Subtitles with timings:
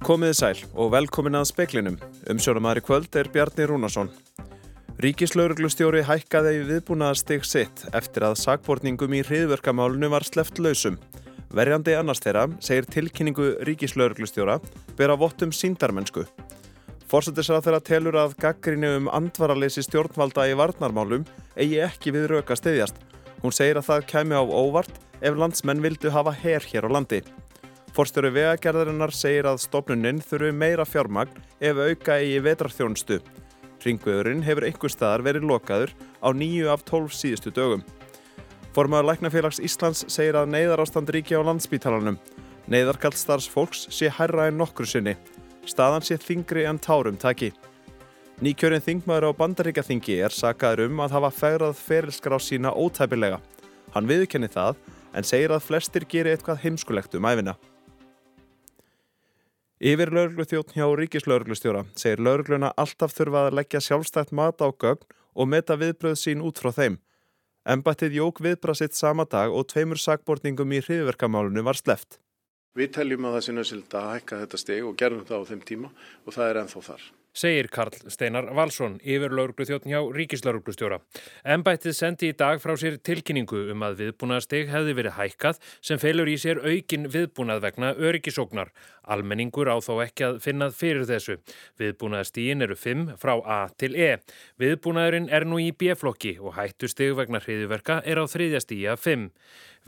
[0.00, 1.96] Komiði sæl og velkomin að speklinum.
[2.32, 4.08] Umsjónumæri kvöld er Bjarni Rúnarsson.
[5.04, 10.96] Ríkislauruglustjóri hækkaði viðbúnaðarstig sitt eftir að sakbortningum í hriðverkamálunu var sleft lausum.
[11.52, 14.56] Verjandi annars þeirra segir tilkynningu ríkislauruglustjóra
[14.96, 16.24] bera vottum síndarmennsku.
[17.10, 22.96] Fórsættisrað þeirra telur að gaggrinni um andvaraleysi stjórnvalda í varnarmálum eigi ekki við rauka stiðjast.
[23.44, 27.20] Hún segir að það kemi á óvart ef landsmenn vildu hafa herr hér á landi.
[28.00, 33.18] Forstjóri vegagerðarinnar segir að stofnuninn þurfu meira fjármagn ef auka eigi vetrarþjónustu.
[33.84, 35.92] Ringveðurinn hefur einhver staðar verið lokaður
[36.24, 37.82] á nýju af tólf síðustu dögum.
[38.72, 42.16] Formaður Læknafélags Íslands segir að neyðar ástand ríki á landsbítalanum.
[42.72, 45.18] Neyðarkall starfs fólks sé hærra en nokkru sinni.
[45.68, 47.50] Staðan sé þingri en tárum taki.
[48.40, 53.42] Nýkjörinn þingmaður á bandaríkaþingi er sakaður um að hafa fegrað ferilskar á sína ótæpilega.
[53.92, 54.80] Hann viðkenni það
[55.12, 57.60] en segir að flestir geri eitthvað heimskulegt um æfina.
[59.80, 65.06] Yfir lauruglu þjóttn hjá ríkislauruglustjóra segir laurugluna alltaf þurfa að leggja sjálfstætt mat á gögn
[65.32, 66.98] og meta viðbröð sín út frá þeim.
[67.64, 72.18] Embættið jók viðbrað sitt sama dag og tveimur sakbortningum í hriðverkamálunu var sleft.
[72.76, 75.64] Við teljum að það sé nöðsild að hækka þetta steg og gerum það á þeim
[75.72, 75.92] tíma
[76.26, 81.00] og það er ennþá þar segir Karl Steinar Valsson yfir laurugluþjóttn hjá Ríkislauruglustjóra.
[81.44, 86.30] Embættið sendi í dag frá sér tilkynningu um að viðbúnaðsteg hefði verið hækkað sem felur
[86.30, 88.72] í sér aukin viðbúnað vegna öryggisóknar.
[89.10, 91.38] Almenningur á þó ekki að finnað fyrir þessu.
[91.80, 94.12] Viðbúnaðstígin eru 5 frá A til E.
[94.60, 99.30] Viðbúnaðurinn er nú í B-flokki og hættusteg vegna hriðiverka er á þriðja stíja 5.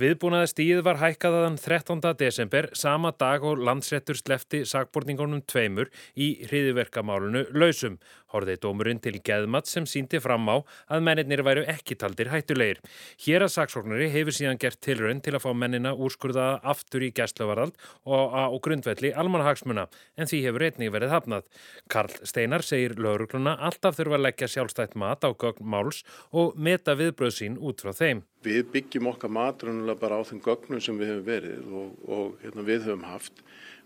[0.00, 1.98] Viðbúnaða stíð var hækkaðaðan 13.
[2.16, 7.98] desember sama dag og landsrettur slefti sakborningunum tveimur í hriðiverkamálunu lausum.
[8.32, 12.80] Horðið dómurinn til geðmatt sem síndi fram á að mennir væru ekki taldir hættulegir.
[13.20, 17.76] Hér að saksóknari hefur síðan gert tilraun til að fá mennina úrskurðaða aftur í gæsluvarald
[18.08, 21.48] og á grundvelli almanhagsmuna en því hefur einnig verið hafnað.
[21.92, 26.00] Karl Steinar segir laurugluna alltaf þurfa að leggja sjálfstætt mat á gögn máls
[26.32, 28.24] og meta viðbröð sín út frá þeim.
[28.42, 32.66] Við byggjum okkar matrunnulega bara á þeim gögnum sem við hefum verið og, og hérna,
[32.66, 33.42] við höfum haft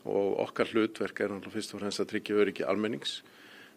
[0.06, 3.18] og okkar hlutverk er náttúrulega fyrst og fremst að tryggja öryggi almennings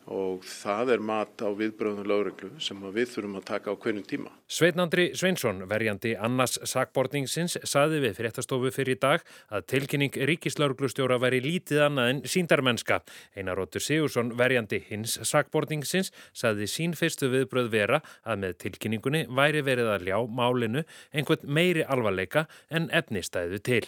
[0.10, 4.32] og það er mat á viðbröðum lögreglu sem við þurfum að taka á hvernig tíma.
[4.50, 11.44] Sveitnandri Sveinsson, verjandi annars sakbortningsins, saði við fréttastofu fyrir í dag að tilkynning ríkislauglustjóra væri
[11.46, 13.02] lítið annað en síndarmennska.
[13.38, 19.94] Einaróttur Sigursson, verjandi hins sakbortningsins, saði sín fyrstu viðbröð vera að með tilkynningunni væri verið
[19.94, 23.84] að ljá málinu einhvern meiri alvarleika en efnistæðu til.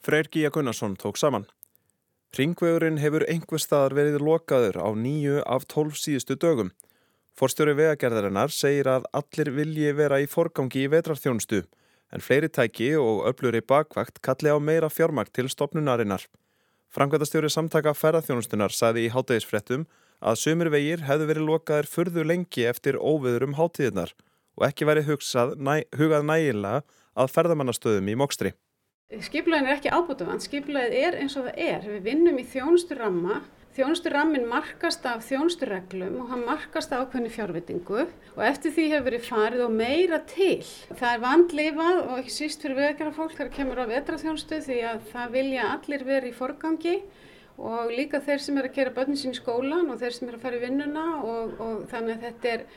[0.00, 1.50] Freyr Gíja Gunnarsson tók saman.
[2.38, 6.68] Ringvegurinn hefur einhver staðar verið lokaður á nýju af tólf síðustu dögum.
[7.34, 11.64] Forstjóri vegagerðarinnar segir að allir vilji vera í forgangi í vetrarþjónustu
[12.14, 16.22] en fleiri tæki og öfluri bakvakt kalli á meira fjármakt til stopnunarinnar.
[16.94, 19.88] Framkvæmtastjóri samtaka ferðarþjónustunar sagði í hátægisfrettum
[20.22, 24.14] að sömur vegir hefðu verið lokaður furðu lengi eftir óviður um hátíðinar
[24.54, 25.10] og ekki verið
[25.98, 26.82] hugað nægilega
[27.18, 28.54] að ferðamannastöðum í Mókstri.
[29.10, 31.86] Skiplegin er ekki ábútafand, skiplegin er eins og það er.
[31.96, 33.40] Við vinnum í þjónusturramma,
[33.74, 39.24] þjónusturrammin markast af þjónusturreglum og hann markast af ákveðni fjárvitingu og eftir því hefur verið
[39.26, 40.62] farið og meira til.
[40.92, 45.02] Það er vandleifað og ekki síst fyrir veðgjara fólk þegar kemur á vetraþjónustu því að
[45.10, 46.96] það vilja allir verið í forgangi
[47.58, 50.38] og líka þeir sem er að kera börnin sín í skólan og þeir sem er
[50.38, 52.68] að fara í vinnuna og, og þannig að þetta er,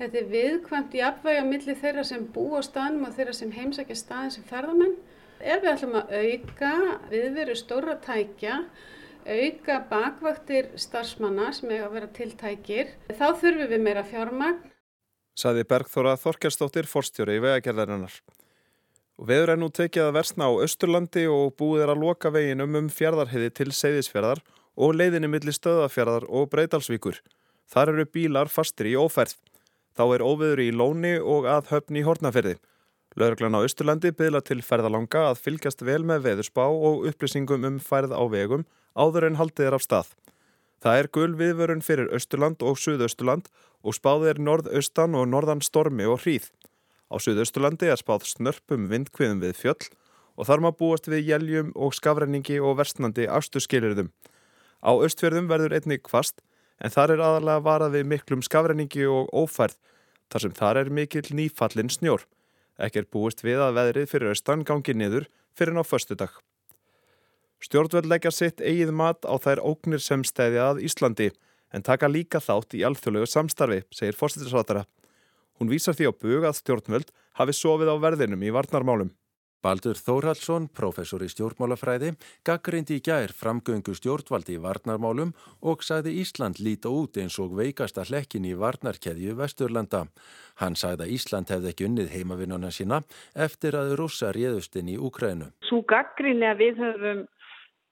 [0.00, 4.00] þetta er viðkvæmt í apvægja millir þeirra sem bú á staðnum og þeirra sem heimsækja
[4.00, 4.96] staðin sem ferðamenn
[5.44, 6.74] ef við ætlum að auka
[7.12, 8.60] viðveru stóra tækja,
[9.24, 14.62] auka bakvaktir starfsmanna sem eiga að vera tiltækir, þá þurfum við meira fjármagn.
[15.34, 18.18] Saði Bergþóra Þorkjarsdóttir forstjóri í vegagerðarinnar.
[19.14, 22.90] Veður er nú tekið að versna á Östurlandi og búið er að loka veginum um
[22.90, 24.42] fjörðarhiði til Seyðisfjörðar
[24.74, 27.20] og leiðinni millir stöðafjörðar og breytalsvíkur.
[27.70, 29.36] Þar eru bílar fastir í óferð.
[29.94, 32.56] Þá er óveður í Lóni og að höfni í Hortnaferði.
[33.14, 38.10] Lauruglan á Östurlandi byðla til ferðalanga að fylgjast vel með veðurspá og upplýsingum um færð
[38.10, 38.64] á vegum
[38.98, 40.08] áður en haldið er af stað.
[40.82, 43.46] Það er gul viðvörun fyrir Östurland og Suðausturland
[43.86, 46.50] og spáð er norðaustan og norðan stormi og hríð.
[47.06, 49.92] Á Suðausturlandi er spáð snörpum vindkviðum við fjöll
[50.34, 54.10] og þar maður búast við jæljum og skafrenningi og versnandi afturskilirðum.
[54.82, 56.42] Á Östfjörðum verður einnig kvast
[56.82, 59.78] en þar er aðalega varað við miklum skafrenningi og ófærð
[60.32, 62.26] þar sem þar er mikil nýfallin snjór.
[62.78, 66.32] Ekki er búist við að veðrið fyrir austan gangi niður fyrir ná förstu dag.
[67.62, 71.30] Stjórnveld leggja sitt eigið mat á þær ógnir sem stæði að Íslandi
[71.74, 74.84] en taka líka þátt í alþjóðlegu samstarfi, segir fórstættisrátara.
[75.58, 79.14] Hún vísar því á bug að stjórnveld hafi sofið á verðinum í varnarmálum.
[79.64, 82.10] Baldur Þórhalsson, professor í stjórnmálafræði,
[82.44, 85.30] gaggrindi í gær framgöngu stjórnvaldi í varnarmálum
[85.64, 90.02] og sagði Ísland líta út eins og veikasta hlekkin í varnarkeðju Vesturlanda.
[90.60, 93.00] Hann sagði að Ísland hefði ekki unnið heimavinnuna sína
[93.32, 95.48] eftir að russa réðustinn í Úkrænu.
[95.64, 97.24] Svo gaggrinni að við höfum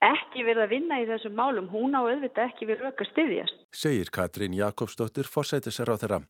[0.03, 3.61] ekki verið að vinna í þessum málum, hún á auðvitað ekki við röka styðjast.
[3.73, 6.21] Segir Katrín Jakobsdóttir, fórsætisar á þeirra.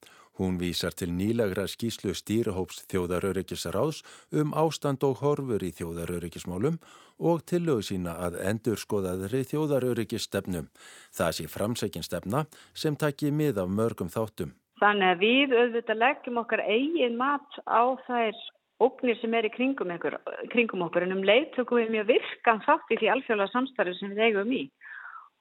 [0.41, 4.01] Hún vísar til nýlegra skýslu stýrihóps þjóðaröryggisráðs
[4.41, 6.79] um ástand og horfur í þjóðaröryggismálum
[7.21, 10.71] og tillögu sína að endur skoðaðri þjóðaröryggisstefnum.
[11.13, 14.57] Það sé framsækin stefna sem takki mið af mörgum þáttum.
[14.81, 18.41] Þannig að við auðvitað leggjum okkar eigin mat á þær
[18.87, 20.19] ógnir sem er í kringum, einhver,
[20.53, 24.15] kringum okkur en um leið tökum við mjög virkan þátt í því alþjóðlega samstarfi sem
[24.15, 24.65] við eigum í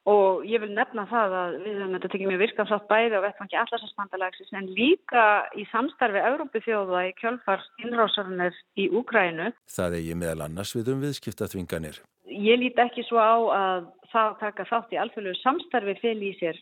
[0.10, 3.26] og ég vil nefna það að við höfum þetta tekið mjög virkan þátt bæði á
[3.26, 9.52] vettfangi allarsasbandalagsins en líka í samstarfi Európi þjóða í kjölfars innrásarunir í Úgrænu.
[9.70, 12.02] Það eigi meðal annars við um viðskiptaþvinganir.
[12.32, 16.58] Ég líti ekki svo á að það taka þátt í alþjóðlegu samstarfi fel í sér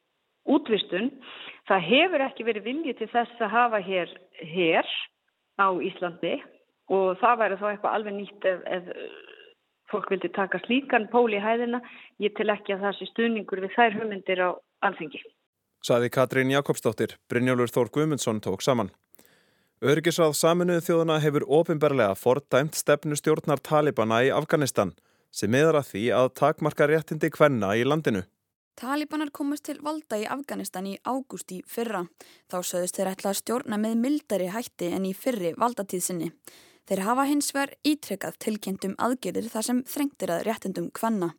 [0.49, 1.11] útvistun.
[1.69, 4.15] Það hefur ekki verið viljið til þess að hafa hér
[4.51, 4.95] hér
[5.59, 6.39] á Íslandi
[6.89, 8.87] og það væri þá eitthvað alveg nýtt ef, ef
[9.89, 11.81] fólk vildi taka slíkan pól í hæðina.
[12.21, 14.49] Ég til ekki að það sé stuðningur við þær hugmyndir á
[14.85, 15.21] alþengi.
[15.85, 18.91] Saði Katrín Jakobsdóttir, Brynjólfur Þór Guðmundsson tók saman.
[19.79, 24.91] Örgisráð saminuðu þjóðuna hefur ofinberlega fordæmt stefnu stjórnar Talibana í Afganistan
[25.31, 28.25] sem meðar að því að takmarka réttindi kvenna í landinu.
[28.79, 32.05] Talibanar komast til valda í Afganistan í ágúst í fyrra.
[32.51, 36.29] Þá sögðust þeir ætla að stjórna með mildari hætti en í fyrri valdatíðsinni.
[36.87, 41.33] Þeir hafa hins vegar ítrekkað tilkynntum aðgerðir þar sem þrengtir að réttindum kvenna.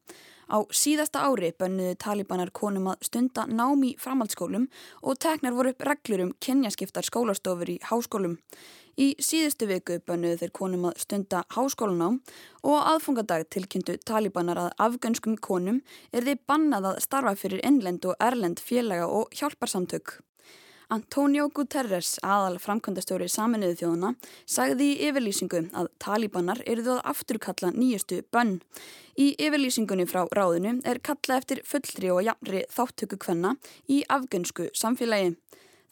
[0.50, 4.66] Á síðasta ári bönnuðu talibanar konum að stunda nám í framhaldsskólum
[5.06, 8.34] og teknar voru upp reglur um kynjaskiptar skólastofur í háskólum.
[8.98, 12.18] Í síðustu viku bönnuðu þeir konum að stunda háskólanám
[12.66, 15.78] og aðfungadag tilkynntu talibanar að afgönskum konum
[16.12, 20.18] er þeir bannað að starfa fyrir innlend og erlend félaga og hjálparsamtök.
[20.90, 24.08] Antonio Guterres, aðal framkvæmdastjóri saminuðu þjóðuna,
[24.42, 28.56] sagði í yfirlýsingu að talibanar eruðu að afturkalla nýjustu bönn.
[29.14, 33.54] Í yfirlýsingunni frá ráðinu er kalla eftir fullri og jafnri þáttöku kvenna
[33.86, 35.36] í afgönsku samfélagi.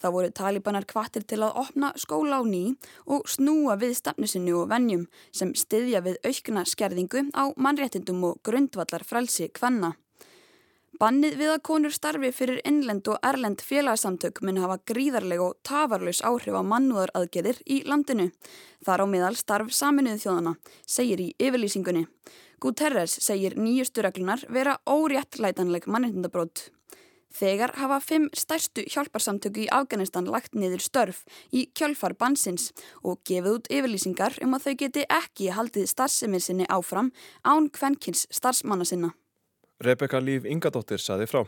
[0.02, 2.74] Það voru talibanar kvartir til að opna skóla á ný
[3.06, 9.06] og snúa við stefnusinnu og vennjum sem styðja við aukna skerðingu á mannréttindum og grundvallar
[9.06, 9.94] frelsi kvenna.
[10.98, 16.18] Bannið við að konur starfi fyrir innlend og erlend félagsamtök mun hafa gríðarleg og tafarlaus
[16.26, 18.32] áhrif á mannúðaraðgerðir í landinu.
[18.82, 20.54] Þar á miðal starf saminuð þjóðana,
[20.90, 22.08] segir í yfirlýsingunni.
[22.58, 26.64] Guterres segir nýjustu reglunar vera óréttlætanleg mannindabrót.
[27.30, 31.22] Þegar hafa fimm stærstu hjálparsamtöku í Afganistan lagt niður störf
[31.54, 32.72] í kjölfar bansins
[33.04, 37.14] og gefið út yfirlýsingar um að þau geti ekki haldið starfsemið sinni áfram
[37.46, 39.14] án kvenkins starfsmanna sinna.
[39.78, 41.44] Rebecca Líf Ingadóttir saði frá.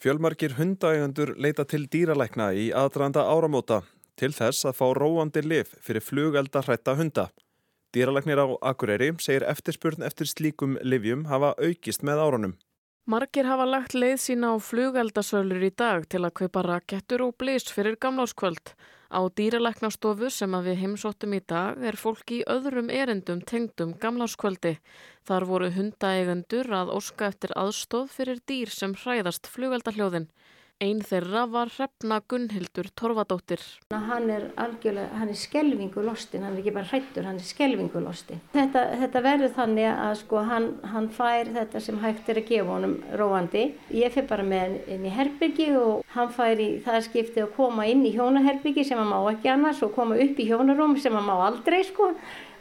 [0.00, 3.82] Fjölmarkir hundaegandur leita til dýralækna í aðdraðanda áramóta
[4.16, 7.26] til þess að fá róandi lif fyrir flugelda hrætta hunda.
[7.92, 12.54] Dýralæknir á Akureyri segir eftirspurn eftir slíkum livjum hafa aukist með árunum.
[13.02, 17.64] Margir hafa lagt leið sína á flugeldasölur í dag til að kaupa rakettur og blís
[17.66, 18.76] fyrir gamláskvöld.
[19.10, 24.76] Á dýralæknastofu sem að við heimsóttum í dag er fólk í öðrum erendum tengdum gamláskvöldi.
[25.26, 30.30] Þar voru hundaeigendur að óska eftir aðstóð fyrir dýr sem hræðast flugeldahljóðin.
[30.82, 33.60] Einn þeirra var Hrefna Gunnhildur Torfadóttir.
[33.94, 38.02] Hann er algjörlega, hann er skelvingu lostin, hann er ekki bara hrættur, hann er skelvingu
[38.02, 38.40] lostin.
[38.56, 42.74] Þetta, þetta verður þannig að sko hann, hann fær þetta sem hægt er að gefa
[42.74, 43.64] honum róandi.
[43.94, 47.86] Ég fyrir bara með inn í herbyrgi og hann fær í það skipti að koma
[47.86, 51.30] inn í hjónaherbyrgi sem hann má ekki annars og koma upp í hjónarúm sem hann
[51.30, 52.10] má aldrei sko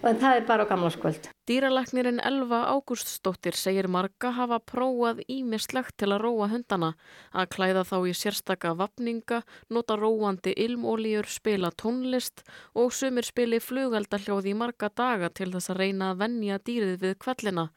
[0.03, 1.29] en það er bara á gamlaskvöld.
[1.49, 6.93] Dýralagnirinn Elva Ágústsdóttir segir marga hafa prófað ímislegt til að róa hundana,
[7.33, 14.53] að klæða þá í sérstaka vapninga, nota róandi ilmólíur, spila tónlist og sumir spili flugaldahljóði
[14.53, 17.69] í marga daga til þess að reyna að vennja dýrið við kvellina.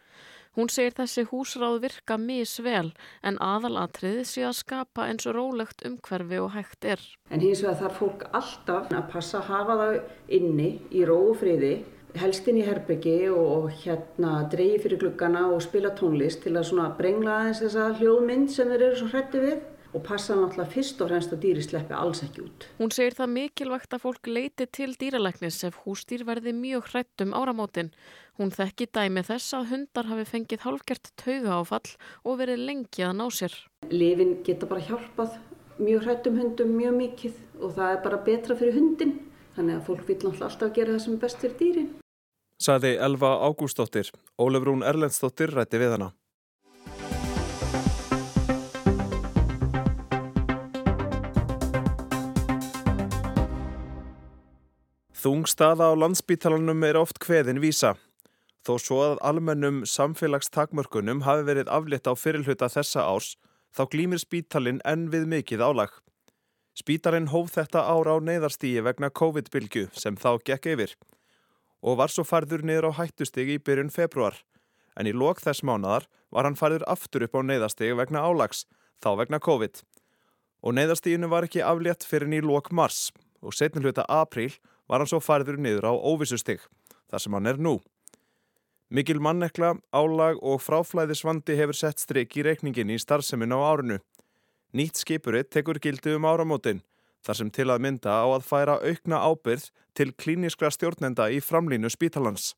[0.55, 2.93] Hún segir þessi húsráð virka misvel
[3.27, 7.03] en aðalatriði sé að skapa eins og rólegt umhverfi og hægt er.
[7.35, 9.99] En hins vegar þarf fólk alltaf að passa að hafa það
[10.39, 11.19] inni í ró
[12.15, 16.55] og friði helst inn í herbyggi og hérna dreyji fyrir gluggana og spila tónlist til
[16.55, 19.63] að svona brengla aðeins þessa hljóðmynd sem þeir eru svo hrætti við
[19.95, 22.67] og passa náttúrulega fyrst og fremst að dýri sleppi alls ekki út.
[22.79, 27.35] Hún segir það mikilvægt að fólk leiti til dýralæknis ef hústýr verði mjög hrætt um
[27.35, 27.91] áramótin.
[28.39, 31.95] Hún þekki dæmi þess að hundar hafi fengið hálfgert tauga áfall
[32.25, 33.55] og verið lengi að ná sér.
[33.91, 35.39] Livin geta bara hjálpað
[35.79, 39.19] mjög hrættum hundum mjög mikið og það er bara betra fyrir hundin
[39.55, 41.93] þannig að fólk vil alltaf gera það sem er best fyrir dýrin.
[42.65, 44.09] Saði Elva Ágústóttir.
[44.41, 46.07] Ólefrún Erlendstóttir rætti við hana.
[55.13, 57.95] Þung staða á landsbítalanum er oft hveðin vísa.
[58.65, 63.35] Þó svo að almennum samfélagstakmörkunum hafi verið aflétt á fyrirluta þessa árs,
[63.77, 65.93] þá glýmir spítalinn enn við mikið álag.
[66.73, 70.97] Spítalinn hóf þetta ára á neyðarstígi vegna COVID-bylgu sem þá gekk yfir
[71.85, 74.39] og var svo farður niður á hættustigi í byrjun februar.
[74.97, 78.65] En í lok þess mánadar var hann farður aftur upp á neyðarstigi vegna álags,
[79.05, 79.83] þá vegna COVID.
[80.65, 83.11] Og neyðarstíginu var ekki aflétt fyrir ný lok mars
[83.45, 84.55] og setnum hluta apríl
[84.89, 86.63] var hann svo færður niður á óvissustig,
[87.13, 87.77] þar sem hann er nú.
[88.95, 93.99] Mikil mannekla, álag og fráflæðisvandi hefur sett stryk í reikningin í starfsemin á árinu.
[94.73, 96.81] Nýtt skipurinn tekur gildi um áramótin,
[97.25, 101.91] þar sem til að mynda á að færa aukna ábyrð til klíniskra stjórnenda í framlínu
[101.93, 102.53] spítalans.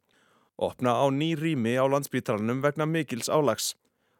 [0.59, 3.75] Opna á ný rými á landsbítalanum vegna mikils álags.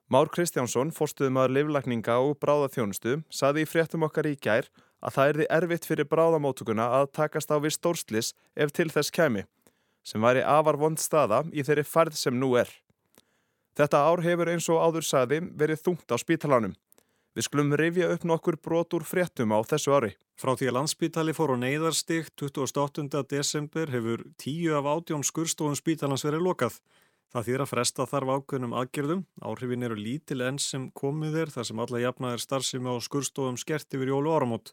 [0.07, 4.69] Már Kristjánsson, fórstuðum að liflækninga og bráðaþjónustu, saði í fréttum okkar í gær
[5.03, 9.43] að það erði erfitt fyrir bráðamótuguna að takast á við stórslis ef til þess kemi,
[10.07, 12.71] sem væri afar vond staða í þeirri færð sem nú er.
[13.77, 16.77] Þetta ár hefur eins og áður saði verið þungt á spítalanum.
[17.37, 20.15] Við skulum rifja upp nokkur brot úr fréttum á þessu ári.
[20.41, 23.21] Frá því að landsbítali fór á neyðarstík 28.
[23.29, 26.79] desember hefur tíu af átjón skurstofun spítalans verið lokað.
[27.29, 29.25] Það þýr að fresta þarf ákveðnum aðgerðum.
[29.45, 33.93] Áhrifin eru lítil enn sem komið er þar sem alla jafnaðir starfsemi á skurstofum skert
[33.93, 34.73] yfir jólu áramót.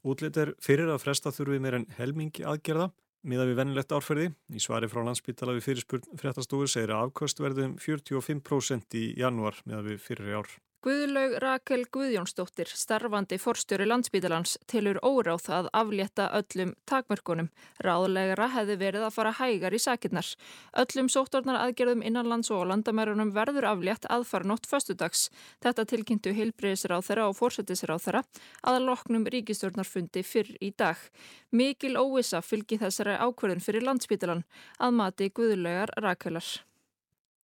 [0.00, 2.86] Útlitt er fyrir að fresta þurfið meir en helmingi aðgerða
[3.28, 4.30] miða við vennilegt árferði.
[4.48, 10.00] Í svari frá landsbytala við fyrirspurn fréttastúi segir að afkvöstverðum 45% í janúar miða við
[10.06, 10.56] fyrir ár.
[10.78, 17.48] Guðlaug Rakel Guðjónsdóttir, starfandi forstjóri landsbítalans, tilur óráð að aflétta öllum takmörkunum.
[17.82, 20.28] Ráðlegara hefði verið að fara hægar í sakirnar.
[20.78, 25.26] Öllum sóttornar aðgerðum innanlands og landamærunum verður aflétt aðfarnótt föstudags.
[25.58, 28.22] Þetta tilkynntu heilbreyðisráð þeirra og fórsetisráð þeirra
[28.62, 31.02] að loknum ríkistjórnarfundi fyrr í dag.
[31.50, 34.46] Mikil óvisa fylgi þessari ákverðin fyrir landsbítalan
[34.78, 36.67] að mati Guðlaugar Rakelar.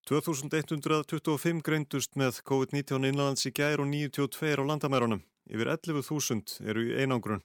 [0.04, 5.23] 2125 greindust með COVID-19 innlands í gær og 92 á landamærunum.
[5.49, 7.40] Yfir 11.000 eru í einangrun.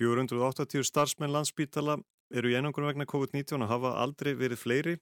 [0.00, 1.98] 480 starfsmenn landsbítala
[2.32, 4.94] eru í einangrun vegna COVID-19 og hafa aldrei verið fleiri.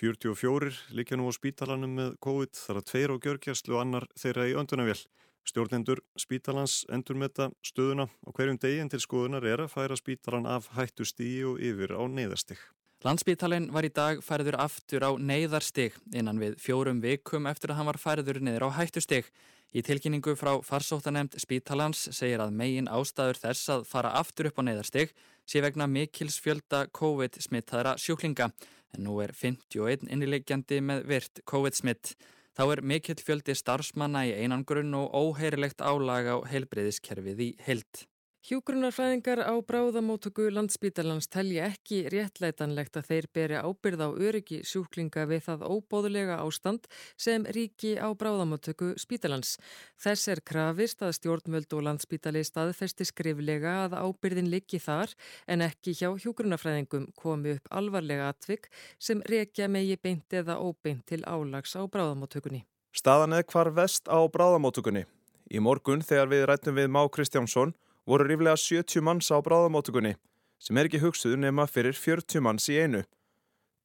[0.00, 4.48] 44 líka nú á spítalanum með COVID þar að tveir á gjörgjastlu og annar þeirra
[4.48, 5.02] í öndunavél.
[5.44, 10.48] Stjórnendur spítalans endur með þetta stöðuna og hverjum deginn til skoðunar er að færa spítalan
[10.48, 12.56] af hættustígi og yfir á neyðastig.
[13.04, 17.90] Landsbítalinn var í dag færður aftur á neyðarstig innan við fjórum vikum eftir að hann
[17.90, 19.28] var færður niður á hættustig.
[19.76, 24.66] Í tilkynningu frá farsóttanemnd Spítalans segir að megin ástæður þess að fara aftur upp á
[24.70, 25.12] neyðarstig
[25.44, 28.48] sé vegna mikils fjölda COVID-smittaðra sjúklinga
[28.96, 32.16] en nú er 51 innilegjandi með virt COVID-smitt.
[32.56, 38.06] Þá er mikill fjöldi starfsmanna í einangrun og óheirilegt álag á heilbreyðiskerfið í heilt.
[38.46, 45.40] Hjúgrunarfræðingar á bráðamótöku landsbítalans telja ekki réttlætanlegt að þeir beri ábyrð á öryggi sjúklinga við
[45.48, 46.84] það óbóðulega ástand
[47.18, 49.56] sem ríki á bráðamótöku spítalans.
[49.98, 55.16] Þess er krafist að stjórnvöld og landsbítali staðfesti skriflega að ábyrðin liggi þar
[55.50, 58.68] en ekki hjá hjúgrunarfræðingum komi upp alvarlega atvik
[59.02, 62.62] sem rekja megi beint eða óbeint til álags á bráðamótökunni.
[62.94, 65.02] Staðan eða hvar vest á bráðamótökunni.
[65.50, 67.74] Í morgun þegar við rættum við Má Kristjánsson
[68.06, 70.14] voru ríflega 70 manns á bráðamótugunni
[70.62, 73.02] sem er ekki hugsuð nema fyrir 40 manns í einu.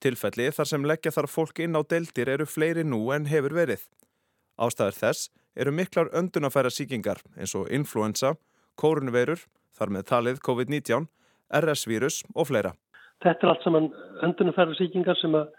[0.01, 3.83] Tilfelli þar sem leggja þar fólk inn á deildir eru fleiri nú en hefur verið.
[4.57, 8.35] Ástæður þess eru miklar öndunafæra síkingar eins og influensa,
[8.79, 9.43] kórunveirur,
[9.77, 11.09] þar með talið COVID-19,
[11.51, 12.73] RS-vírus og fleira.
[13.21, 13.91] Þetta er allt saman
[14.25, 15.51] öndunafæra síkingar sem að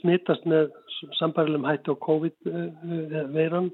[0.00, 0.70] smittast með
[1.18, 3.70] sambarilegum hætti á COVID-veiran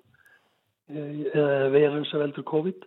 [0.88, 2.86] eða veiran sem veldur COVID.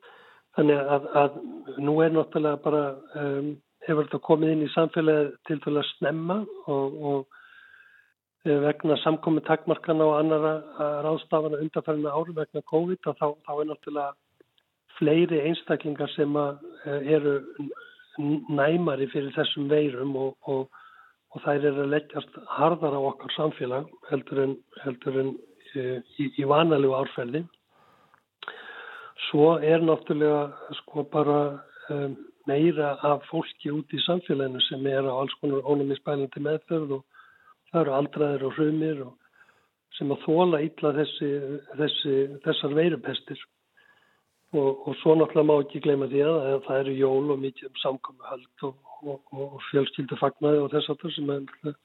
[0.57, 1.37] Þannig að, að
[1.79, 2.81] nú er náttúrulega bara,
[3.21, 3.53] um,
[3.87, 6.41] hefur þetta komið inn í samfélagið til fyrir að snemma
[6.71, 7.39] og, og
[8.43, 10.51] vegna samkomið takmarkana og annara
[11.05, 14.11] ráðstafana undanfærina árum vegna COVID þá, þá er náttúrulega
[14.97, 16.35] fleiri einstaklingar sem
[16.87, 17.37] eru
[18.49, 20.67] næmari fyrir þessum veirum og, og,
[21.31, 25.31] og þær eru að leggjast harðar á okkar samfélag heldur en, heldur en
[25.75, 27.45] í, í vanalegu árferði.
[29.29, 31.39] Svo er náttúrulega sko bara
[31.93, 32.17] um,
[32.49, 37.03] meira af fólki út í samfélaginu sem er á alls konar ónumispælandi meðferð og
[37.71, 39.17] það eru aldraðir og hrumir og
[39.97, 41.31] sem að þóla ítla þessi,
[41.77, 43.41] þessi, þessar veirupestir.
[44.51, 47.67] og, og svo náttúrulega má ekki gleyma því að, að það eru jól og mikið
[47.69, 51.75] um samkomi höld og, og fjölskyldu fagnaði og þess aftur sem er,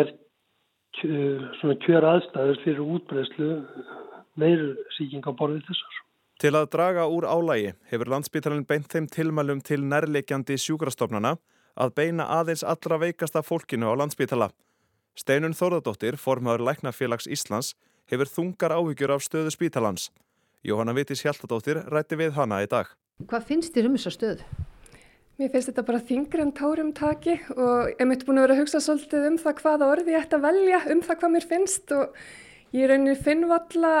[0.00, 0.12] er
[1.60, 3.50] svona kjör aðstæður fyrir útbreyslu
[4.40, 6.02] meiru síking á borðið þessar.
[6.36, 11.38] Til að draga úr álægi hefur landsbytarinn beint þeim tilmælum til nærleikjandi sjúkrastofnana
[11.76, 14.50] að beina aðeins allra veikasta fólkinu á landsbytala.
[15.16, 17.72] Steinun Þorðardóttir, formadur Læknafélags Íslands,
[18.12, 20.10] hefur þungar áhyggjur af stöðu spítalans.
[20.66, 22.90] Jóhanna Vitis Hjaltadóttir rætti við hana í dag.
[23.24, 24.48] Hvað finnst þér um þessa stöðu?
[25.36, 28.60] Mér finnst þetta bara þingri en tárum taki og ég mitt búin að vera að
[28.62, 31.92] hugsa svolítið um það hvaða orði ég ætti að velja, um það hvað mér finnst
[31.96, 32.20] og
[32.76, 33.92] ég rauninni finn valla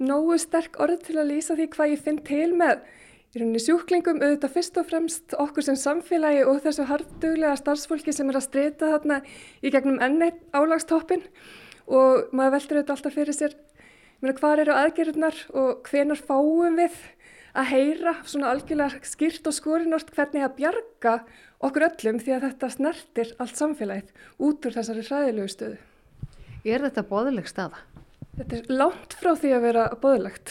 [0.00, 2.82] nógu sterk orð til að lýsa því hvað ég finn til með
[3.30, 8.30] í rauninni sjúklingum auðvitað fyrst og fremst okkur sem samfélagi og þessu harduglega starfsfólki sem
[8.32, 9.20] er að streyta þarna
[9.62, 11.22] í gegnum enneitt álagstoppin
[11.86, 13.56] og maður veldur auðvitað alltaf fyrir sér
[14.20, 16.98] hvað eru aðgerðunar og hvenar fáum við
[17.54, 21.14] að heyra svona algjörlega skýrt og skorinort hvernig að bjarga
[21.60, 25.80] okkur öllum því að þetta snertir allt samfélagið út úr þessari hræðilegu stöðu.
[26.64, 27.82] Er þetta boðileg staða?
[28.40, 30.50] Þetta er langt frá því að vera boðilegt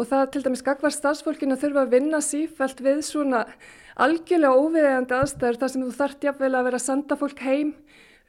[0.00, 3.42] og það til dæmis gagvar starfsfólkinu að þurfa að vinna sífælt við svona
[4.00, 7.74] algjörlega óviðegandi aðstæður þar sem þú þart jafnvel að vera að senda fólk heim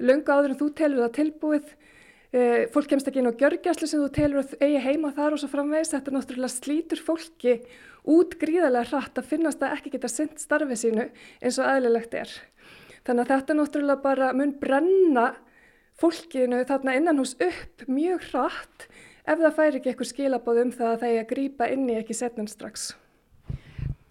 [0.03, 1.69] löngu áður en þú telur það tilbúið.
[2.35, 2.41] E,
[2.73, 5.49] fólk kemst ekki inn á gjörgjæslu sem þú telur að eigi heima þar og svo
[5.53, 5.93] framvegis.
[5.93, 7.53] Þetta náttúrulega slítur fólki
[8.11, 11.07] út gríðarlega hratt að finnast að ekki geta synd starfið sínu
[11.39, 12.35] eins og aðlilegt er.
[13.07, 15.29] Þannig að þetta náttúrulega bara mun brenna
[16.01, 18.87] fólkinu þarna innan hús upp mjög hratt
[19.25, 21.97] ef það færi ekki eitthvað skilabóð um það að það er að grýpa inn í
[21.99, 22.91] ekki setnan strax.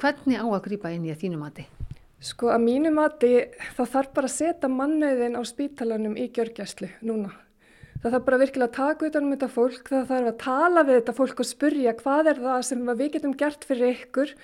[0.00, 1.66] Hvernig á að grýpa inn í að þínu mati?
[2.20, 3.32] Sko að mínu mati
[3.76, 7.32] þá þarf bara að setja mannauðin á spítalanum í gjörgjæslu núna.
[8.00, 11.14] Það þarf bara virkilega að taka utanum þetta fólk, það þarf að tala við þetta
[11.16, 14.34] fólk og spurja hvað er það sem við getum gert fyrir ykkur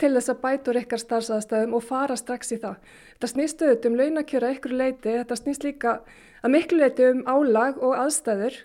[0.00, 2.78] til þess að bæta úr ykkar starfsaðstæðum og fara strax í það.
[3.12, 5.94] Þetta snýst auðvitað um launakjöra ykkur leiti, þetta snýst líka
[6.40, 8.58] að miklu leiti um álag og aðstæður.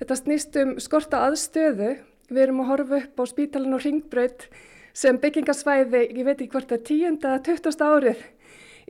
[0.00, 1.94] Þetta snýst um skorta aðstöðu,
[2.30, 4.48] við erum að horfa upp á spítalan og ringbraut
[4.96, 8.24] sem byggingasvæði, ég veit ekki hvort það er tíunda eða tuttast árið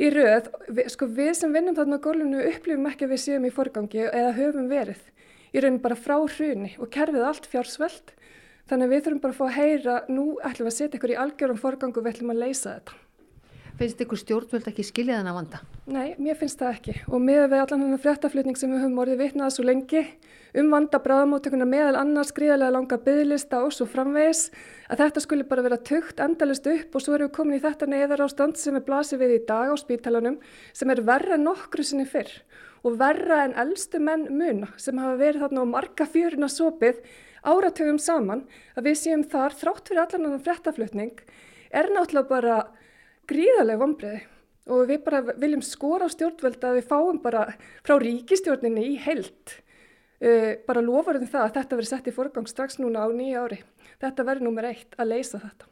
[0.00, 3.46] í röð, við, sko við sem vinnum þarna á gólfinu upplifum ekki að við séum
[3.46, 5.02] í forgangi eða höfum verið
[5.52, 8.14] í raunin bara frá hruni og kerfið allt fjársveld
[8.70, 11.14] þannig að við þurfum bara að fá að heyra nú ætlum við að setja ykkur
[11.14, 12.98] í algjörum forgangu við ætlum að leysa þetta.
[13.80, 15.58] Finnst ykkur stjórnvöld ekki skilja þennan vanda?
[15.88, 19.22] Nei, mér finnst það ekki og með við allan hennar fréttaflutning sem við höfum orðið
[19.22, 20.02] vitnaða svo lengi
[20.60, 24.50] um vanda bráðamóttökuna meðal annars gríðarlega langa byggðlista og svo framvegis
[24.92, 27.88] að þetta skulle bara vera tökt endalist upp og svo erum við komin í þetta
[27.88, 30.36] neðar ástand sem er blasið við í dag á spítalanum
[30.76, 32.34] sem er verra nokkru sinni fyrr
[32.84, 37.00] og verra en eldstu menn muna sem hafa verið þarna á marga fjöruna sopið
[37.46, 38.44] áratögum saman
[38.76, 41.24] að við séum þar þrátt fyrir allan hennar fréttaflutning
[41.70, 42.60] er náttúrulega bara
[43.30, 44.20] gríðarlega vonbreiði
[44.70, 47.46] og við bara viljum skora á stjórnvöld að við fáum bara
[47.86, 49.56] frá ríkistjórninni í held
[50.20, 53.60] uh, bara lofarum það að þetta verður sett í forgang strax núna á nýja ári.
[54.00, 55.68] Þetta verður nummer eitt að leysa þetta.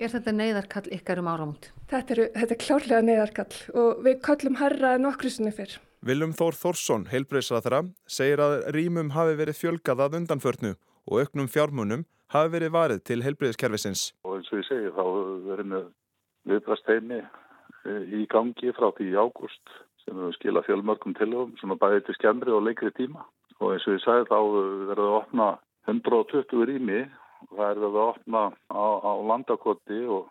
[0.00, 1.70] Er þetta neyðarkall ykkar um áramót?
[1.90, 5.76] Þetta, eru, þetta er klárlega neyðarkall og við kallum herra nokkru sinni fyrr.
[6.00, 10.70] Viljum Þór Þórsson, heilbreyðsraðara, segir að rýmum hafi verið fjölgað að undanförnu
[11.08, 14.10] og auknum fjármunum hafi verið varið til heilbreyðskerfisins.
[14.24, 15.04] Og eins og ég segi þá
[15.48, 15.86] verðum við
[16.50, 22.16] viðbrasteini eh, í gangi frá því ágúst sem við skila fjölmörgum tilöfum svona bæði til
[22.18, 23.26] skemmri og leikri tíma
[23.60, 25.48] og eins og ég sagði þá verður það að opna
[25.90, 30.28] 120 rými og það er verið að opna á, á landakoti og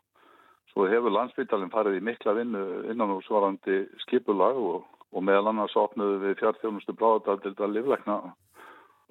[0.74, 5.78] svo hefur landsbytalinn farið í mikla vinnu innan úr svarandi skipulag og, og meðal annars
[5.78, 8.20] opnuðu við fjárþjónustu bráðadaldilda livleikna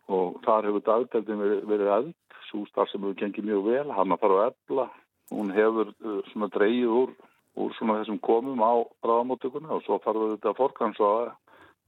[0.08, 2.14] og þar hefur dagdeldin verið, verið eld,
[2.48, 4.88] svo starf sem hefur gengið mjög vel, hann að fara að ebla
[5.34, 7.12] hún hefur uh, svona dreyið úr,
[7.58, 8.72] úr svona þessum komum á
[9.04, 11.28] bráðamóttökunni og svo farður þetta að forgansaða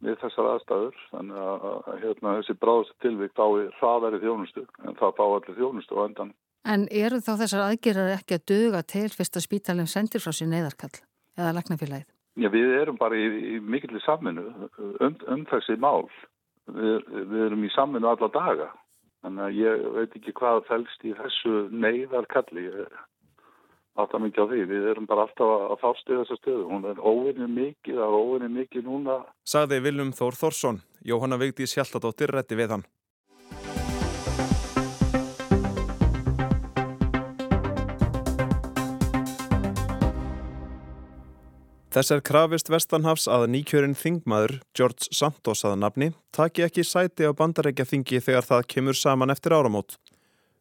[0.04, 3.48] við þessar aðstæður þannig að hérna, þessi bráðast tilvíkt á
[3.80, 6.32] hraðari þjónustu en það fá allir þjónustu á endan.
[6.68, 10.50] En eru þá þessar aðgerðar ekki að döga til fyrst að spítalinn sendir frá sér
[10.52, 10.96] neyðarkall
[11.38, 12.08] eða lagnafélagið?
[12.40, 14.44] Já, við erum bara í, í mikilvæg saminu
[14.78, 16.08] um, um þessi mál.
[16.76, 18.70] Við, við erum í saminu alla daga.
[19.20, 22.68] Þannig að ég veit ekki hvað fælst í þessu neyðarkalli
[24.00, 24.60] átta mikið á því.
[24.70, 26.62] Við erum bara alltaf að fást í þessa stöðu.
[26.70, 29.18] Hún er óvinni mikið, það er óvinni mikið núna.
[29.44, 30.80] Sagði Viljum Þór Þórsson.
[31.04, 32.86] Jóhanna Vigdís Hjaltadóttir rétti við hann.
[41.90, 47.34] Þess er krafist Vestanhafs að nýkjörinn þingmaður George Santos aða nafni taki ekki sæti á
[47.34, 49.96] bandarækja þingi þegar það kemur saman eftir áramót.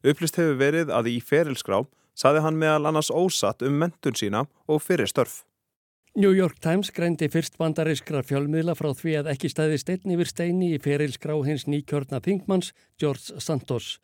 [0.02, 1.84] Upplýst hefur verið að í ferilskrá
[2.18, 5.44] saði hann meðal annars ósatt um mentun sína og fyrir störf.
[6.18, 10.74] New York Times greindi fyrst bandariskra fjölmiðla frá því að ekki stæði stein yfir steini
[10.74, 14.00] í ferilskrá hins nýkjörna þingmanns George Santos.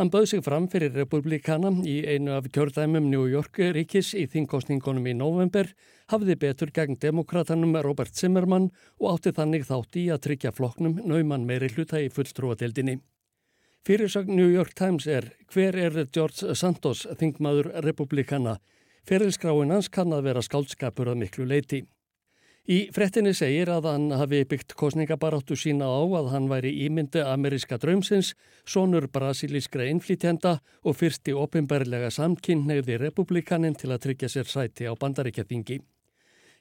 [0.00, 5.10] Hann bauð sig fram fyrir republikana í einu af kjördæmum New York ríkis í þingkostningunum
[5.10, 5.68] í november,
[6.08, 11.44] hafði betur gegn demokratanum Robert Zimmermann og átti þannig þátt í að tryggja floknum nauman
[11.44, 12.96] meiri hluta í fulltrúadeildinni.
[13.84, 18.56] Fyrirsögn New York Times er hver er George Santos, þingmaður republikana.
[19.04, 21.84] Ferilskráin hans kann að vera skáldskapur að miklu leiti.
[22.68, 27.78] Í frettinni segir að hann hafi byggt kosningabaráttu sína á að hann væri ímyndi ameriska
[27.80, 28.34] draumsins,
[28.68, 35.80] sonur brasilískra innflýtjenda og fyrsti opimberlega samkynneiði republikanin til að tryggja sér sæti á bandaríkjaþingi.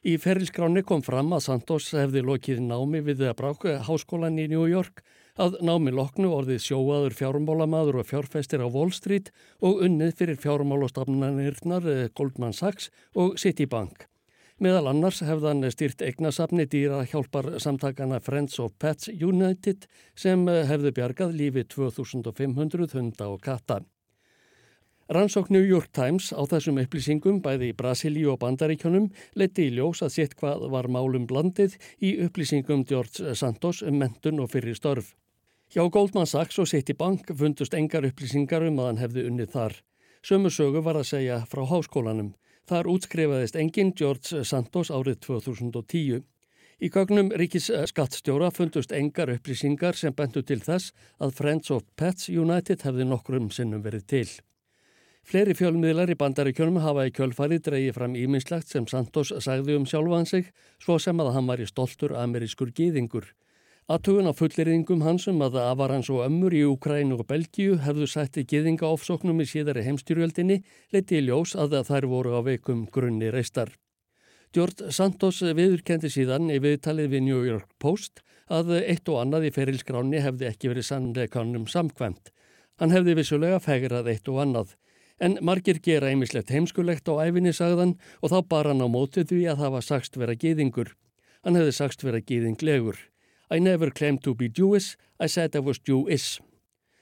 [0.08, 4.64] Í ferilskráni kom fram að Santos hefði lokið námi við að bráka háskólan í New
[4.72, 5.04] York
[5.36, 11.92] að námi loknu orðið sjóaður fjármálamaður og fjárfestir á Wall Street og unnið fyrir fjármálastafnanirnar
[11.92, 14.08] eh, Goldman Sachs og Citibank.
[14.60, 19.86] Meðal annars hefðan stýrt eignasafni dýra hjálpar samtakana Friends of Pets United
[20.20, 23.78] sem hefðu bjargað lífi 2500 hunda og katta.
[25.08, 29.08] Rannsók New York Times á þessum upplýsingum bæði í Brasilíu og Bandaríkjónum
[29.40, 34.44] leti í ljós að sitt hvað var málum blandið í upplýsingum George Santos um mentun
[34.44, 35.16] og fyrir störf.
[35.72, 39.80] Hjá Goldman Sachs og Citibank fundust engar upplýsingar um að hann hefði unnið þar.
[40.20, 42.34] Sömu sögu var að segja frá háskólanum.
[42.70, 46.20] Þar útskrifaðist engin George Santos árið 2010.
[46.80, 52.30] Í gögnum ríkis skattstjóra fundust engar upplýsingar sem bentu til þess að Friends of Pets
[52.30, 54.30] United hefði nokkrum sinnum verið til.
[55.26, 60.30] Fleiri fjölmiðlar í bandaríkjörnum hafa í kjölfari dreyið fram íminnslegt sem Santos sagði um sjálfan
[60.30, 63.32] sig, svo sem að hann var í stoltur amerískur gýðingur.
[63.90, 68.44] Aðtugun á fulleriðingum hansum að afar hans og ömmur í Ukrænu og Belgíu hefðu sætti
[68.52, 70.60] giðingaofsóknum í síðari heimstyrjöldinni
[70.94, 73.72] leiti í ljós að þær voru á veikum grunni reistar.
[74.54, 79.54] George Santos viðurkendi síðan í viðtalið við New York Post að eitt og annað í
[79.58, 82.30] ferilskráni hefði ekki verið sannleikanum samkvæmt.
[82.78, 84.76] Hann hefði vissulega fegrað eitt og annað.
[85.18, 89.46] En margir gera einmislegt heimskulegt á æfinni sagðan og þá bar hann á mótið því
[89.50, 90.94] að það var sagst vera giðingur.
[91.42, 93.10] Hann hefði sagst vera giðinglegur.
[93.52, 96.40] I never claimed to be Jewish, I said I was Jewish.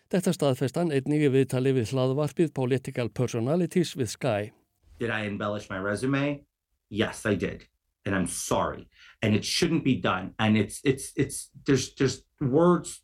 [0.07, 4.53] Þetta staðfest hann einnig viðtali við hlaðvarpið Political Personalities with Sky.
[4.99, 6.45] Did I embellish my resume?
[6.89, 7.67] Yes, I did.
[8.05, 8.88] And I'm sorry.
[9.21, 10.33] And it shouldn't be done.
[10.39, 13.01] And it's, it's, it's, there's, there's words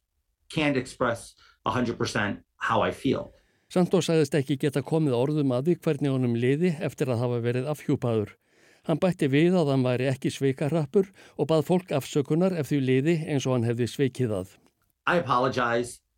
[0.49, 1.36] can't express
[1.67, 3.34] 100% how I feel.
[3.67, 7.69] Santos sagðist ekki geta komið orðum að því hvernig honum liði eftir að hafa verið
[7.73, 8.36] afhjúpaður.
[8.84, 11.08] Hann bætti við að hann væri ekki sveikarrappur
[11.39, 14.56] og bað fólk afsökunar ef því liði eins og hann hefði sveikið að.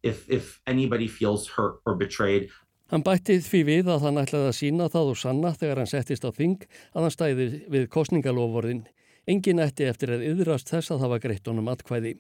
[0.06, 0.60] If, if
[2.94, 6.26] hann bætti því við að hann ætlaði að sína það og sanna þegar hann settist
[6.26, 8.84] á þing að hann stæði við kostningalofvorðin.
[9.26, 12.12] Engin ætti eftir að yðrast þess að það var greitt honum atkvæði.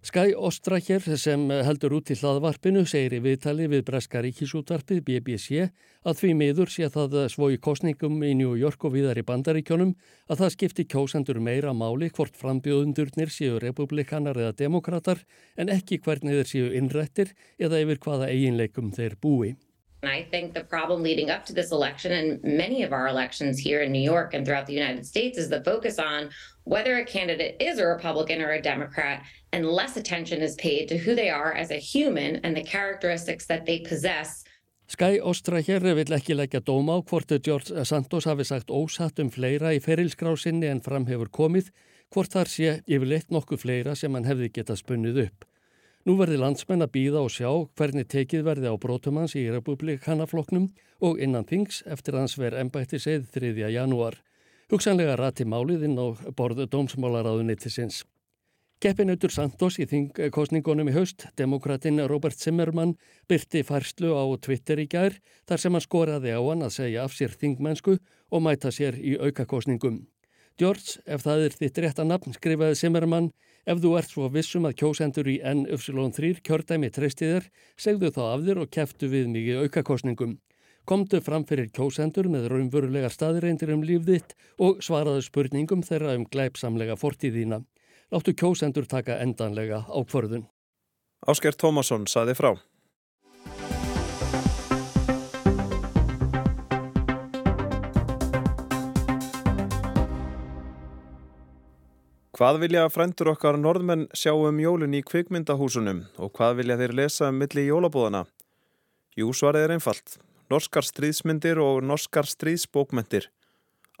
[0.00, 5.66] Skæ Ostraker sem heldur út til hlaðvarpinu segir í viðtali við Breska ríkisútvarpið BBC
[6.08, 9.92] að því miður sé það svo í kostningum í New York og viðar í bandaríkjónum
[10.32, 15.20] að það skipti kjósendur meira máli hvort frambjóðundurnir séu republikanar eða demokrater
[15.60, 19.52] en ekki hvernig þeir séu innrættir eða yfir hvaða eiginleikum þeir búi.
[20.02, 23.58] And I think the problem leading up to this election and many of our elections
[23.58, 26.30] here in New York and throughout the United States is the focus on
[26.64, 30.96] whether a candidate is a Republican or a Democrat and less attention is paid to
[30.96, 34.44] who they are as a human and the characteristics that they possess.
[34.90, 39.30] Skæ Ostra hér vil ekki leggja dóma á hvort George Santos hafi sagt ósatt um
[39.30, 41.70] fleira í ferilskrásinni en fram hefur komið,
[42.10, 45.49] hvort þar sé yfirleitt nokkuð fleira sem hann hefði getað spunnið upp.
[46.08, 50.70] Nú verði landsmenn að býða og sjá hvernig tekið verði á brótumans í republikanafloknum
[51.04, 53.50] og innan þings eftir hans verð ennbætti segð 3.
[53.68, 54.16] janúar.
[54.72, 56.08] Hugsanlega rati málið inn á
[56.38, 58.06] borðu dómsmálaráðunittisins.
[58.80, 62.94] Keppinautur Santos í þingkostningunum í haust, demokratin Robert Zimmermann,
[63.28, 67.12] byrti færslu á Twitter í gær þar sem hann skoraði á hann að segja af
[67.12, 67.98] sér þingmennsku
[68.32, 70.06] og mæta sér í aukakostningum.
[70.56, 73.30] George, ef það er þitt rétta nafn, skrifaði Simmermann,
[73.66, 78.62] ef þú ert svo vissum að kjósendur í N-3 kjördæmi treystiðir, segðu þá af þér
[78.64, 80.38] og kæftu við mikið aukakostningum.
[80.88, 86.24] Komdu fram fyrir kjósendur með raunverulegar staðreindir um líf þitt og svaraðu spurningum þeirra um
[86.24, 87.60] glæpsamlega fortíðína.
[88.10, 90.48] Láttu kjósendur taka endanlega ákvörðun.
[91.28, 92.54] Ásker Tómasson saði frá.
[102.40, 107.26] Hvað vilja frændur okkar norðmenn sjá um jólun í kvikmyndahúsunum og hvað vilja þeir lesa
[107.28, 108.22] um milli jólabúðana?
[109.12, 110.14] Jú, svarið er einfalt.
[110.48, 113.26] Norskar stríðsmyndir og norskar stríðsbókmyndir.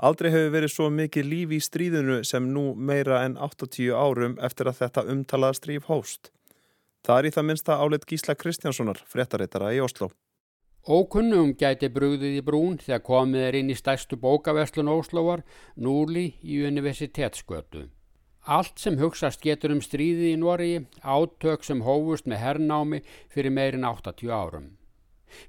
[0.00, 4.72] Aldrei hefur verið svo mikið líf í stríðinu sem nú meira en 80 árum eftir
[4.72, 6.32] að þetta umtalaða stríf hóst.
[7.04, 10.14] Það er í það minsta áleitt Gísla Kristjánssonar, fréttareitara í Oslo.
[10.88, 15.44] Ókunnum gæti brúðið í brún þegar komið er inn í stærstu bókaverslun Óslóvar,
[15.76, 17.90] Núli í universitetsgötu.
[18.48, 23.84] Allt sem hugsaðst getur um stríði í Nóri, átök sem hófust með herrnámi fyrir meirin
[23.84, 24.70] 80 árum.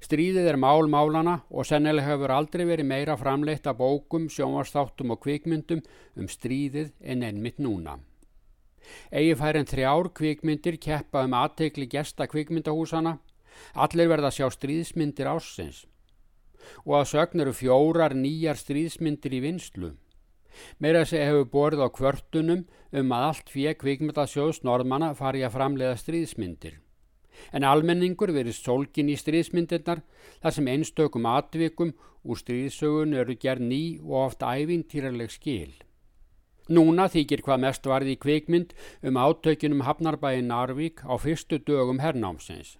[0.04, 5.22] Stríðið er mál málana og sennilega hefur aldrei verið meira framleitt af bókum, sjónvastáttum og
[5.24, 5.82] kvikmyndum
[6.14, 7.98] um stríðið en ennmitt núna.
[9.10, 13.18] Egi fær en þrjár kvikmyndir keppa um aðteikli gesta kvikmyndahúsana
[13.84, 15.84] Allir verða að sjá stríðsmyndir ásins
[16.86, 19.88] og að sögn eru fjórar nýjar stríðsmyndir í vinslu.
[20.78, 22.64] Meira þessi hefur borðið á kvörtunum
[23.00, 26.80] um að allt fyrir kvikmyndasjóðs norðmanna fari að framleiða stríðsmyndir.
[27.52, 30.02] En almenningur verið solgin í stríðsmyndirnar
[30.42, 35.72] þar sem einstökum atvikum úr stríðsögun eru gerð ný og oft ævintýrarleg skil.
[36.70, 38.76] Núna þykir hvað mest varði í kvikmynd
[39.08, 42.76] um átökinum Hafnarbæin Narvík á fyrstu dögum hernámsins.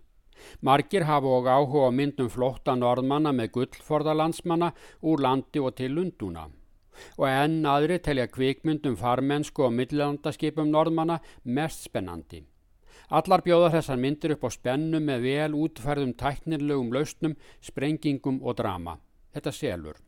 [0.60, 6.48] Margir hafa og áhuga myndum flótta norðmanna með gullforðalandsmanna úr landi og til Lundúna.
[7.18, 12.42] Og enn aðri telja kvikmyndum farmennsku og millilandaskipum norðmanna mest spennandi.
[13.12, 18.96] Allar bjóða þessar myndir upp á spennu með vel útferðum tæknirlegum lausnum, sprengingum og drama.
[19.34, 19.98] Þetta selur.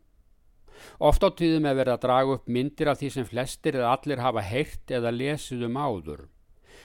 [0.99, 4.23] Oft á tíðum er verið að draga upp myndir af því sem flestir eða allir
[4.25, 6.25] hafa heyrt eða lesið um áður.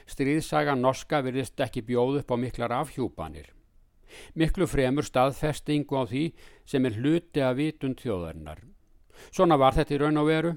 [0.10, 3.50] Stríðsagan norska virðist ekki bjóð upp á miklar afhjúpanir.
[4.34, 6.26] Miklu fremur staðfestingu á því
[6.66, 8.64] sem er hluti að vitund þjóðarinnar.
[9.32, 10.55] Svona var þetta í raun og veru.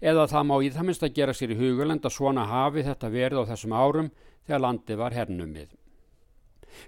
[0.00, 3.10] Eða það má í það minnst að gera sér í hugulend að svona hafi þetta
[3.10, 4.12] verið á þessum árum
[4.46, 5.72] þegar landi var hernumið.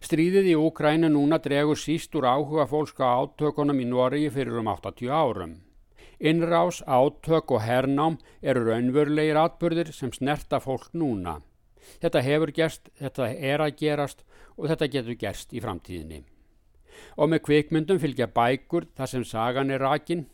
[0.03, 5.11] Stríðið í Úkrænu núna dregur síst úr áhuga fólkska átökunum í Noregi fyrir um 80
[5.13, 5.55] árum.
[6.19, 11.43] Innrás, átök og hernám eru raunverulegir atbyrðir sem snerta fólk núna.
[12.01, 14.25] Þetta hefur gerst, þetta er að gerast
[14.57, 16.23] og þetta getur gerst í framtíðinni.
[17.21, 20.25] Og með kvikmyndum fylgja bækur þar sem sagan er rakin.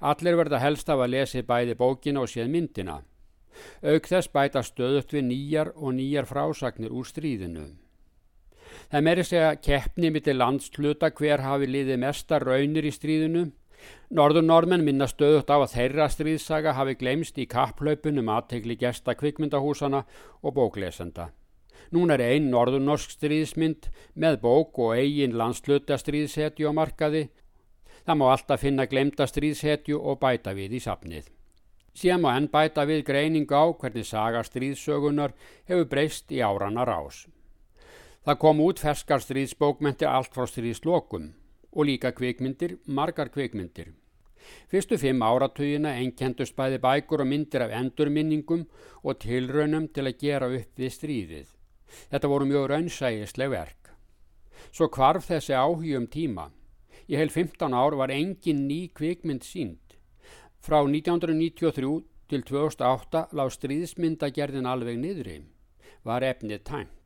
[0.00, 3.00] Allir verða helst af að lesi bæði bókina og séð myndina.
[3.82, 7.66] Auk þess bæta stöðut við nýjar og nýjar frásagnir úr stríðinu.
[8.90, 13.50] Það meiri segja keppni mitt í landsluta hver hafi liðið mesta raunir í stríðinu
[14.14, 20.04] Norður normenn minna stöðut á að þeirra stríðsaga hafi glemst í kapplaupunum aðtegli gesta kvikmyndahúsana
[20.42, 21.30] og bóklesenda.
[21.92, 27.26] Nún er einn norðurnorsk stríðsmynd með bók og eigin landsluta stríðshetju á markaði.
[28.04, 31.30] Það má alltaf finna glemta stríðshetju og bæta við í sapnið.
[31.94, 35.32] Síðan má enn bæta við greining á hvernig saga stríðsögunar
[35.68, 37.24] hefur breyst í árana rás.
[38.24, 41.30] Það kom út ferskar stríðsbókmenti allt frá stríðslokum
[41.74, 43.92] og líka kvikmyndir, margar kvikmyndir.
[44.68, 48.66] Fyrstu fimm áratugina einkendust bæði bækur og myndir af endurminningum
[49.02, 51.48] og tilraunum til að gera upp við stríðið.
[52.10, 53.92] Þetta voru mjög raunsægisleg verk.
[54.72, 56.50] Svo kvarf þessi áhugjum tíma.
[57.08, 59.96] Í heil 15 ár var engin ný kvikmynd sínd.
[60.64, 65.40] Frá 1993 til 2008 lág stríðsmyndagerðin alveg niðri.
[66.04, 67.04] Var efnið tæmt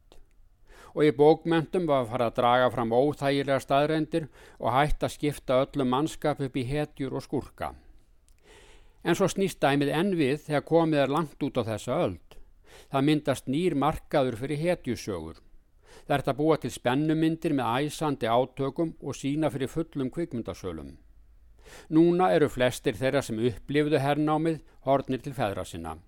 [0.99, 4.25] og í bókmentum var að fara að draga fram óþægilega staðrendir
[4.59, 7.75] og hægt að skipta öllum mannskap upp í hetjur og skurka.
[9.07, 12.39] En svo snýst dæmið enn við þegar komið er langt út á þessa öld.
[12.91, 15.39] Það myndast nýr markaður fyrir hetjusögur.
[16.09, 20.95] Það ert að búa til spennumyndir með æsandi átökum og sína fyrir fullum kvikmyndasölum.
[21.93, 25.99] Núna eru flestir þeirra sem upplifðu hernámið hornir til feðra sinna.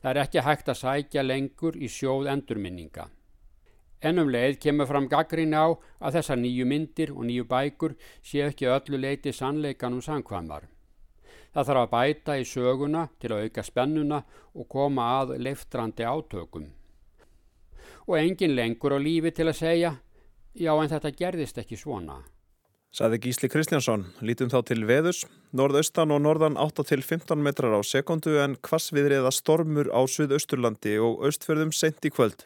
[0.00, 3.04] Það er ekki hægt að sækja lengur í sjóð endurminninga.
[4.00, 8.70] Ennum leið kemur fram gaggrín á að þessar nýju myndir og nýju bækur sé ekki
[8.72, 10.70] öllu leiti sannleikanum samkvæmar.
[11.52, 14.22] Það þarf að bæta í söguna til að auka spennuna
[14.56, 16.66] og koma að leiftrandi átökum.
[18.06, 19.96] Og engin lengur á lífi til að segja,
[20.54, 22.20] já en þetta gerðist ekki svona.
[22.94, 28.54] Saði Gísli Kristjánsson, lítum þá til veðus, norðaustan og norðan 8-15 metrar á sekundu en
[28.62, 32.44] hvasviðriða stormur á Suðausturlandi og austfjörðum sent í kvöld.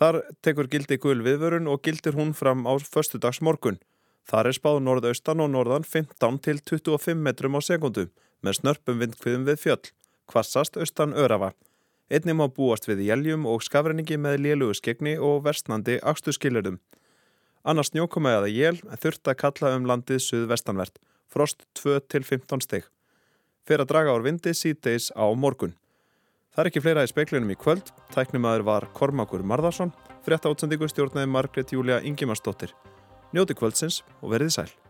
[0.00, 3.76] Þar tekur gildi gul viðvörun og gildir hún fram á förstudags morgun.
[4.24, 8.08] Þar er spáð norðaustan og norðan 15 til 25 metrum á sekundu
[8.40, 9.92] með snörpum vindkviðum við fjöll,
[10.24, 11.52] kvassast austan örafa.
[12.14, 16.76] Einnig má búast við jæljum og skafrenningi með lélugu skegni og versnandi axtu skilurðum.
[17.66, 22.86] Annars snjókoma eða jél þurft að kalla um landið suðvestanvert, frost 2 til 15 steg.
[23.66, 25.74] Fyrir að draga ár vindi síðdeis á morgun.
[26.54, 27.90] Það er ekki fleira í speiklinum í kvöld.
[28.14, 29.90] Tæknumæður var Kormakur Marðarsson.
[30.22, 32.76] Frétta átsendingu stjórnaði Margret Júlia Ingimarsdóttir.
[33.34, 34.83] Njóti kvöldsins og verið sæl.